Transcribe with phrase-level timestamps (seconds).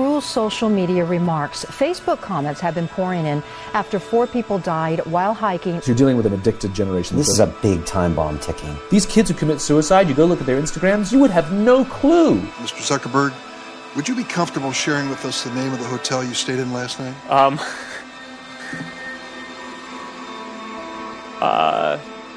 [0.00, 1.66] cruel social media remarks.
[1.66, 3.42] Facebook comments have been pouring in
[3.74, 5.78] after four people died while hiking.
[5.82, 7.18] So you're dealing with an addicted generation.
[7.18, 8.74] This is a big time bomb ticking.
[8.90, 11.84] These kids who commit suicide, you go look at their Instagrams, you would have no
[11.84, 12.40] clue.
[12.40, 12.80] Mr.
[12.80, 13.34] Zuckerberg,
[13.94, 16.72] would you be comfortable sharing with us the name of the hotel you stayed in
[16.72, 17.14] last night?
[17.28, 17.60] Um.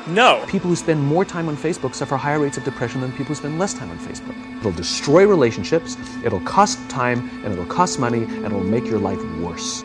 [0.07, 0.43] No.
[0.47, 3.35] People who spend more time on Facebook suffer higher rates of depression than people who
[3.35, 4.35] spend less time on Facebook.
[4.59, 9.19] It'll destroy relationships, it'll cost time, and it'll cost money, and it'll make your life
[9.39, 9.81] worse.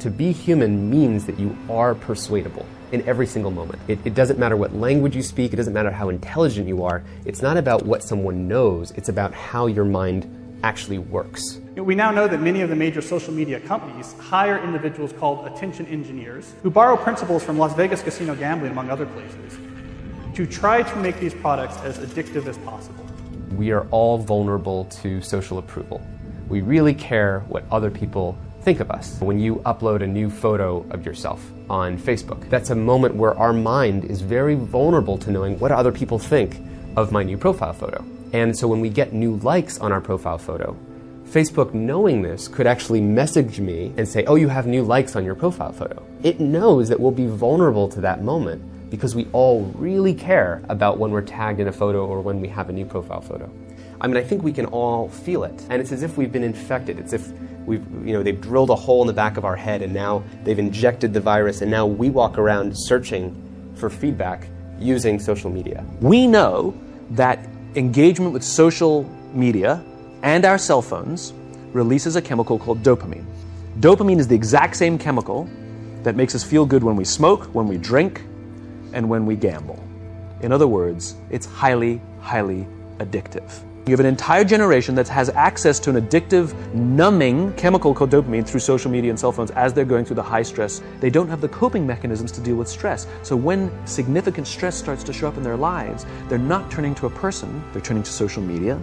[0.00, 3.80] To be human means that you are persuadable in every single moment.
[3.88, 7.02] It, it, doesn't matter what language you speak, it doesn't matter how intelligent you are.
[7.24, 10.26] It's not about what someone knows, it's about how your mind
[10.62, 11.58] actually works.
[11.76, 15.86] We now know that many of the major social media companies hire individuals called attention
[15.86, 19.58] engineers who borrow principles from Las Vegas casino gambling, among other places,
[20.34, 23.04] to try to make these products as addictive as possible.
[23.56, 26.00] We are all vulnerable to social approval.
[26.48, 29.18] We really care what other people think of us.
[29.20, 33.52] When you upload a new photo of yourself on Facebook, that's a moment where our
[33.52, 36.60] mind is very vulnerable to knowing what other people think
[36.96, 38.04] of my new profile photo.
[38.32, 40.76] And so when we get new likes on our profile photo,
[41.24, 45.24] Facebook, knowing this, could actually message me and say, Oh, you have new likes on
[45.24, 46.02] your profile photo.
[46.22, 50.98] It knows that we'll be vulnerable to that moment because we all really care about
[50.98, 53.50] when we're tagged in a photo or when we have a new profile photo.
[54.02, 55.64] I mean, I think we can all feel it.
[55.70, 56.98] And it's as if we've been infected.
[56.98, 57.32] It's if
[57.64, 60.22] we've, you know, they've drilled a hole in the back of our head and now
[60.44, 63.34] they've injected the virus and now we walk around searching
[63.74, 65.84] for feedback using social media.
[66.00, 66.74] We know
[67.12, 69.82] that engagement with social media
[70.22, 71.32] and our cell phones
[71.72, 73.24] releases a chemical called dopamine.
[73.80, 75.48] Dopamine is the exact same chemical
[76.02, 78.22] that makes us feel good when we smoke, when we drink,
[78.92, 79.82] and when we gamble.
[80.42, 82.66] In other words, it's highly, highly
[82.98, 83.50] addictive.
[83.84, 88.46] You have an entire generation that has access to an addictive, numbing chemical called dopamine
[88.46, 90.80] through social media and cell phones as they're going through the high stress.
[91.00, 93.08] They don't have the coping mechanisms to deal with stress.
[93.24, 97.06] So when significant stress starts to show up in their lives, they're not turning to
[97.06, 98.80] a person, they're turning to social media.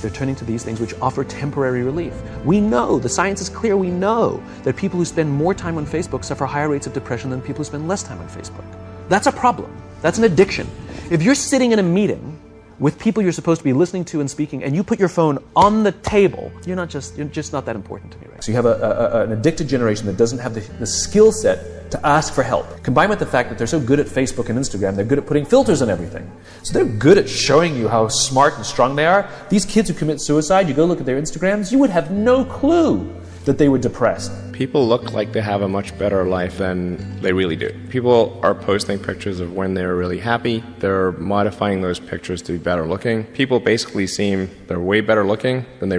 [0.00, 2.12] They're turning to these things which offer temporary relief.
[2.44, 5.86] We know, the science is clear, we know that people who spend more time on
[5.86, 8.64] Facebook suffer higher rates of depression than people who spend less time on Facebook.
[9.08, 9.72] That's a problem.
[10.02, 10.68] That's an addiction.
[11.08, 12.40] If you're sitting in a meeting
[12.78, 15.38] with people you're supposed to be listening to and speaking, and you put your phone
[15.54, 18.26] on the table, you're not just you're just not that important to me.
[18.30, 18.42] Right?
[18.42, 21.90] So you have a, a, an addicted generation that doesn't have the, the skill set
[21.90, 22.82] to ask for help.
[22.82, 25.26] Combined with the fact that they're so good at Facebook and Instagram, they're good at
[25.26, 26.30] putting filters on everything.
[26.62, 29.28] So they're good at showing you how smart and strong they are.
[29.48, 32.44] These kids who commit suicide, you go look at their Instagrams, you would have no
[32.44, 33.14] clue
[33.44, 34.32] that they were depressed.
[34.52, 37.70] People look like they have a much better life than they really do.
[37.90, 40.62] People are posting pictures of when they're really happy.
[40.78, 43.24] They're modifying those pictures to be better looking.
[43.24, 45.98] People basically seem they're way better looking than they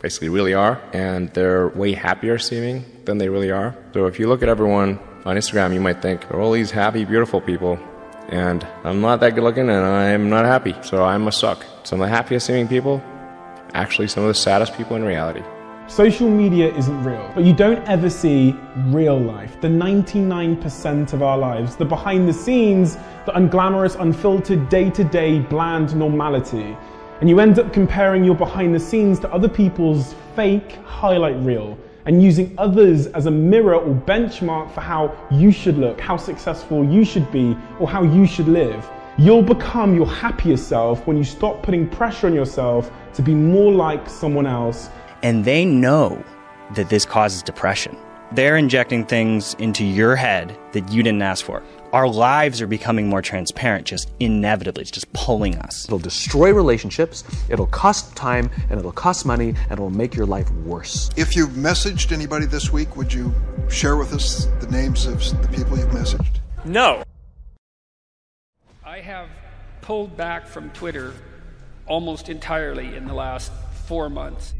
[0.00, 3.74] basically really are, and they're way happier seeming than they really are.
[3.94, 7.04] So if you look at everyone on Instagram, you might think they're all these happy,
[7.04, 7.78] beautiful people.
[8.28, 11.64] And I'm not that good looking and I'm not happy, so I must suck.
[11.84, 13.02] Some of the happiest seeming people,
[13.74, 15.42] actually some of the saddest people in reality.
[15.92, 21.36] Social media isn't real, but you don't ever see real life, the 99% of our
[21.36, 26.74] lives, the behind the scenes, the unglamorous, unfiltered, day to day, bland normality.
[27.20, 31.76] And you end up comparing your behind the scenes to other people's fake highlight reel
[32.06, 36.86] and using others as a mirror or benchmark for how you should look, how successful
[36.86, 38.90] you should be, or how you should live.
[39.18, 43.70] You'll become your happier self when you stop putting pressure on yourself to be more
[43.70, 44.88] like someone else
[45.22, 46.22] and they know
[46.74, 47.96] that this causes depression.
[48.32, 51.62] They're injecting things into your head that you didn't ask for.
[51.92, 54.80] Our lives are becoming more transparent, just inevitably.
[54.80, 55.84] It's just pulling us.
[55.84, 60.50] It'll destroy relationships, it'll cost time, and it'll cost money, and it'll make your life
[60.64, 61.10] worse.
[61.16, 63.34] If you've messaged anybody this week, would you
[63.68, 66.40] share with us the names of the people you've messaged?
[66.64, 67.02] No.
[68.82, 69.28] I have
[69.82, 71.12] pulled back from Twitter
[71.86, 73.52] almost entirely in the last
[73.84, 74.54] four months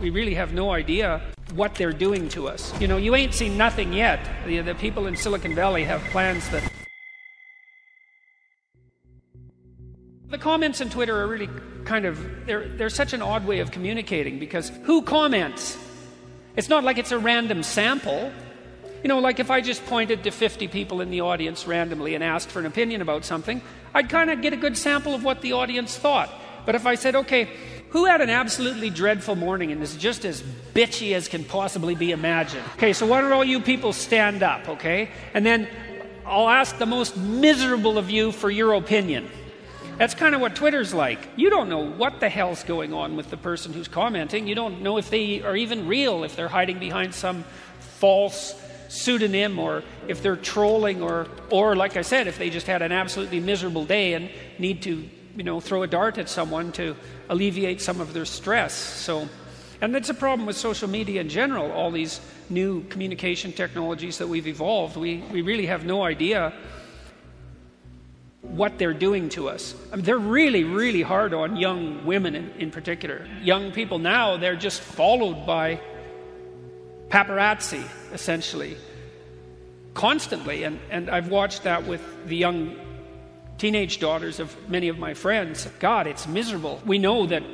[0.00, 1.20] we really have no idea
[1.54, 2.78] what they're doing to us.
[2.80, 4.20] You know, you ain't seen nothing yet.
[4.46, 6.70] The, the people in Silicon Valley have plans that.
[10.28, 11.48] The comments on Twitter are really
[11.84, 15.78] kind of, they're, they're such an odd way of communicating because who comments?
[16.56, 18.32] It's not like it's a random sample.
[19.02, 22.24] You know, like if I just pointed to 50 people in the audience randomly and
[22.24, 23.60] asked for an opinion about something,
[23.94, 26.30] I'd kind of get a good sample of what the audience thought.
[26.64, 27.50] But if I said, okay,
[27.94, 30.42] who had an absolutely dreadful morning and is just as
[30.74, 32.64] bitchy as can possibly be imagined?
[32.74, 35.10] Okay, so why don't all you people stand up, okay?
[35.32, 35.68] And then
[36.26, 39.30] I'll ask the most miserable of you for your opinion.
[39.96, 41.20] That's kind of what Twitter's like.
[41.36, 44.48] You don't know what the hell's going on with the person who's commenting.
[44.48, 47.44] You don't know if they are even real, if they're hiding behind some
[47.78, 52.82] false pseudonym or if they're trolling or or like I said if they just had
[52.82, 56.96] an absolutely miserable day and need to you know throw a dart at someone to
[57.28, 59.28] alleviate some of their stress so
[59.80, 62.20] and that's a problem with social media in general all these
[62.50, 66.52] new communication technologies that we've evolved we we really have no idea
[68.44, 69.74] what they're doing to us.
[69.92, 73.26] I mean, they're really, really hard on young women in, in particular.
[73.42, 75.80] Young people now, they're just followed by
[77.08, 78.76] paparazzi, essentially,
[79.94, 80.64] constantly.
[80.64, 82.76] And, and I've watched that with the young
[83.58, 85.68] teenage daughters of many of my friends.
[85.78, 86.80] God, it's miserable.
[86.84, 87.46] We know that uh,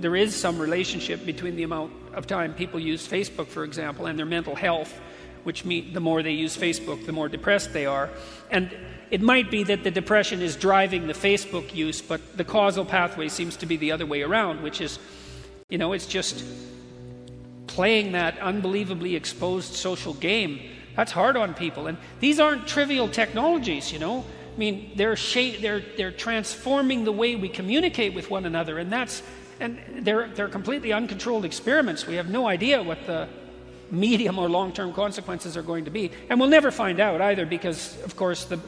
[0.00, 4.18] there is some relationship between the amount of time people use Facebook, for example, and
[4.18, 5.00] their mental health,
[5.44, 8.10] which mean the more they use Facebook, the more depressed they are.
[8.50, 8.70] And
[9.10, 13.28] it might be that the depression is driving the Facebook use, but the causal pathway
[13.28, 14.98] seems to be the other way around, which is,
[15.68, 16.44] you know, it's just
[17.66, 20.60] playing that unbelievably exposed social game.
[20.96, 21.86] That's hard on people.
[21.86, 24.24] And these aren't trivial technologies, you know.
[24.54, 29.22] I mean, they're, they're, they're transforming the way we communicate with one another, and that's
[29.60, 32.06] and they're, they're completely uncontrolled experiments.
[32.06, 33.28] We have no idea what the
[33.92, 36.10] medium or long term consequences are going to be.
[36.28, 38.58] And we'll never find out either because, of course, the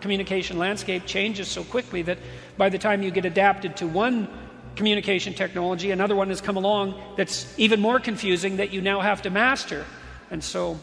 [0.00, 2.18] communication landscape changes so quickly that
[2.56, 4.26] by the time you get adapted to one
[4.74, 9.20] communication technology, another one has come along that's even more confusing that you now have
[9.22, 9.84] to master.
[10.30, 10.78] And so,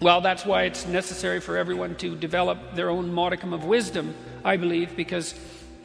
[0.00, 4.14] well, that's why it's necessary for everyone to develop their own modicum of wisdom,
[4.44, 5.34] I believe, because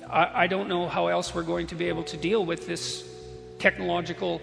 [0.10, 3.04] I, I don't know how else we're going to be able to deal with this
[3.60, 4.42] technological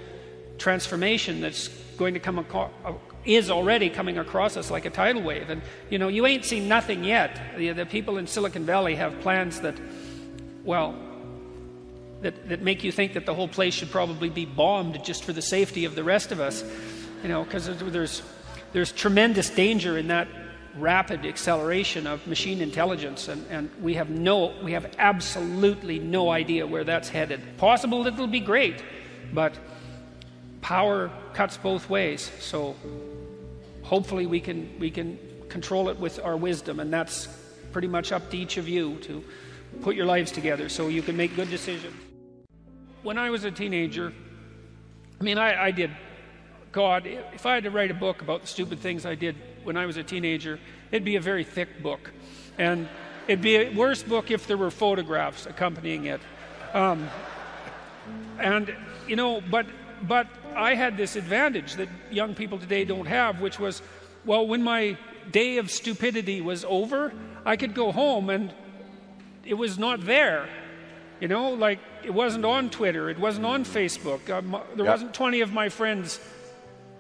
[0.59, 2.93] transformation that's going to come across, uh,
[3.25, 5.49] is already coming across us like a tidal wave.
[5.49, 7.41] And, you know, you ain't seen nothing yet.
[7.57, 9.77] The, the people in Silicon Valley have plans that,
[10.65, 10.95] well,
[12.21, 15.33] that, that make you think that the whole place should probably be bombed just for
[15.33, 16.65] the safety of the rest of us.
[17.23, 18.23] You know, because there's,
[18.73, 20.29] there's tremendous danger in that
[20.77, 26.67] rapid acceleration of machine intelligence and, and we have no we have absolutely no idea
[26.67, 27.41] where that's headed.
[27.59, 28.83] Possible it'll be great
[29.35, 29.59] but
[30.63, 32.75] power cuts both ways so
[33.83, 35.19] hopefully we can we can
[35.51, 37.29] control it with our wisdom and that's
[37.73, 39.23] pretty much up to each of you to
[39.83, 41.95] put your lives together so you can make good decisions.
[43.03, 44.13] When i was a teenager
[45.21, 45.91] i mean i, I did
[46.73, 49.77] god if i had to write a book about the stupid things i did when
[49.77, 50.59] i was a teenager
[50.91, 52.11] it'd be a very thick book
[52.59, 52.89] and
[53.29, 56.21] it'd be a worse book if there were photographs accompanying it
[56.75, 57.09] um,
[58.41, 58.75] and
[59.07, 59.67] you know but
[60.03, 60.27] but
[60.57, 63.83] I had this advantage that young people today don't have, which was,
[64.25, 64.99] well, when my
[65.31, 67.13] day of stupidity was over,
[67.45, 68.53] I could go home and
[69.45, 70.49] it was not there.
[71.21, 74.29] You know, like it wasn't on Twitter, it wasn't on Facebook.
[74.29, 74.95] Um, there yep.
[74.95, 76.19] wasn't 20 of my friends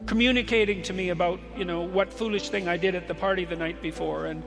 [0.07, 3.57] communicating to me about, you know, what foolish thing I did at the party the
[3.57, 4.27] night before.
[4.27, 4.43] And,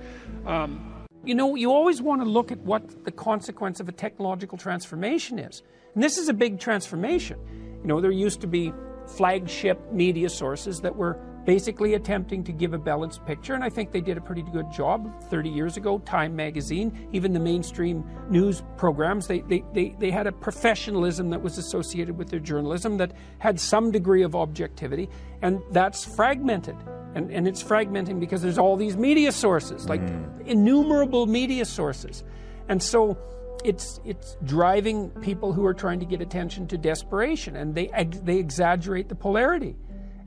[0.46, 4.58] um, you know, you always want to look at what the consequence of a technological
[4.58, 5.64] transformation is.
[5.94, 7.40] And this is a big transformation.
[7.82, 8.74] You know, there used to be
[9.08, 13.92] flagship media sources that were basically attempting to give a balanced picture, and I think
[13.92, 16.00] they did a pretty good job 30 years ago.
[16.00, 21.42] Time magazine, even the mainstream news programs, they, they, they, they had a professionalism that
[21.42, 25.08] was associated with their journalism that had some degree of objectivity,
[25.42, 26.76] and that's fragmented.
[27.14, 30.48] And, and it's fragmenting because there's all these media sources, like mm.
[30.48, 32.24] innumerable media sources.
[32.68, 33.18] And so
[33.64, 37.90] it's it's driving people who are trying to get attention to desperation, and they
[38.24, 39.76] they exaggerate the polarity,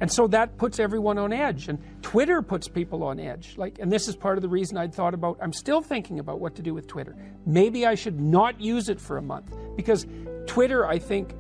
[0.01, 1.69] and so that puts everyone on edge.
[1.69, 3.55] And Twitter puts people on edge.
[3.57, 5.39] Like, and this is part of the reason I'd thought about.
[5.43, 7.17] I'm still thinking about what to do with Twitter.
[7.47, 10.07] Maybe I should not use it for a month because
[10.47, 10.87] Twitter.
[10.87, 11.35] I think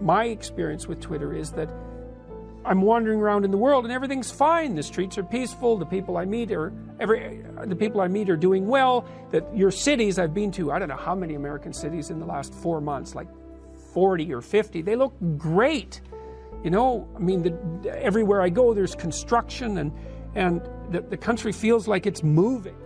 [0.00, 1.70] my experience with Twitter is that
[2.68, 4.74] I'm wandering around in the world and everything's fine.
[4.74, 5.78] The streets are peaceful.
[5.78, 6.70] The people I meet are
[7.00, 9.06] every the people I meet are doing well.
[9.30, 12.26] That your cities I've been to, I don't know how many American cities in the
[12.26, 13.28] last four months, like
[13.94, 14.82] 40 or 50.
[14.82, 16.02] They look great.
[16.62, 19.92] You know, I mean, the, everywhere I go, there's construction and
[20.34, 20.60] and
[20.90, 22.76] the, the country feels like it's moving.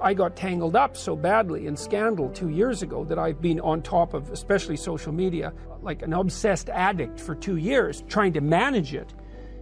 [0.00, 3.82] I got tangled up so badly in scandal two years ago that I've been on
[3.82, 5.52] top of, especially social media,
[5.82, 9.14] like an obsessed addict for two years, trying to manage it.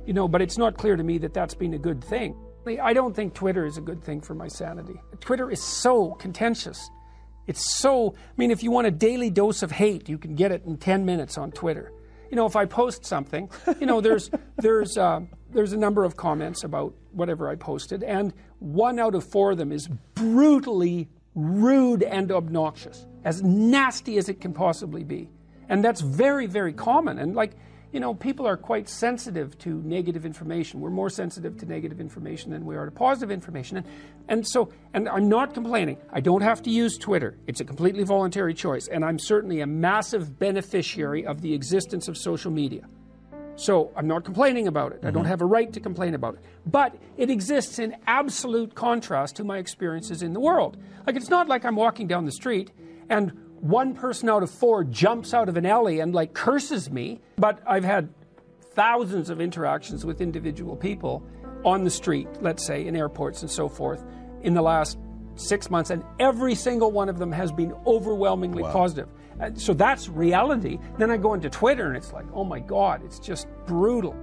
[0.07, 2.37] You know, but it's not clear to me that that's been a good thing.
[2.83, 5.01] I don't think Twitter is a good thing for my sanity.
[5.21, 6.91] Twitter is so contentious.
[7.47, 10.51] It's so, I mean, if you want a daily dose of hate, you can get
[10.51, 11.93] it in 10 minutes on Twitter.
[12.31, 13.49] You know, if I post something,
[13.81, 18.35] you know, there's, there's, uh, there's a number of comments about whatever I posted, and
[18.59, 24.41] one out of four of them is brutally, rude and obnoxious, as nasty as it
[24.41, 25.29] can possibly be.
[25.69, 27.19] And that's very, very common.
[27.19, 27.53] And like,
[27.93, 30.81] you know, people are quite sensitive to negative information.
[30.81, 33.79] We're more sensitive to negative information than we are to positive information.
[33.79, 33.87] And,
[34.29, 35.99] and so, and I'm not complaining.
[36.13, 37.39] I don't have to use Twitter.
[37.47, 38.89] It's a completely voluntary choice.
[38.89, 42.87] And I'm certainly a massive beneficiary of the existence of social media.
[43.57, 44.99] So I'm not complaining about it.
[44.99, 45.09] Mm-hmm.
[45.09, 46.41] I don't have a right to complain about it.
[46.67, 50.77] But it exists in absolute contrast to my experiences in the world.
[51.07, 52.71] Like, it's not like I'm walking down the street
[53.09, 57.21] and one person out of four jumps out of an alley and like curses me,
[57.39, 58.13] but I've had
[58.75, 61.27] thousands of interactions with individual people
[61.65, 64.05] on the street, let's say in airports and so forth,
[64.43, 64.99] in the last
[65.37, 68.73] six months, and every single one of them has been overwhelmingly wow.
[68.73, 69.09] positive.
[69.41, 70.79] Uh, so that's reality.
[70.99, 74.17] Then I go into Twitter and it's like, oh my God, it's just brutal.